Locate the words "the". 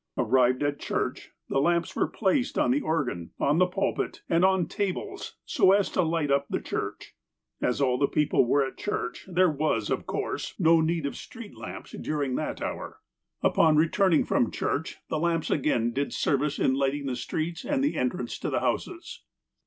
1.47-1.59, 2.71-2.81, 3.59-3.67, 6.49-6.59, 7.99-8.07, 11.51-11.61, 15.09-15.19, 17.05-17.15, 17.83-17.95, 18.49-18.61